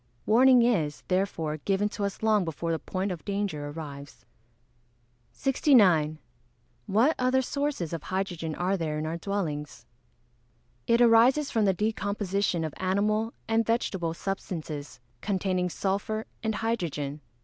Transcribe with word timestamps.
Warning 0.25 0.63
is, 0.63 1.03
therefore, 1.09 1.57
given 1.57 1.87
to 1.89 2.03
us 2.05 2.23
long 2.23 2.43
before 2.43 2.71
the 2.71 2.79
point 2.79 3.11
of 3.11 3.23
danger 3.23 3.67
arrives. 3.69 4.25
69. 5.31 6.17
What 6.87 7.13
other 7.19 7.43
sources 7.43 7.93
of 7.93 8.01
hydrogen 8.01 8.55
are 8.55 8.75
there 8.75 8.97
in 8.97 9.05
our 9.05 9.17
dwellings? 9.17 9.85
It 10.87 11.01
arises 11.01 11.51
from 11.51 11.65
the 11.65 11.73
decomposition 11.75 12.63
of 12.63 12.73
animal 12.77 13.35
and 13.47 13.63
vegetable 13.63 14.15
substances, 14.15 14.99
containing 15.21 15.69
sulphur 15.69 16.25
and 16.41 16.55
hydrogen. 16.55 17.21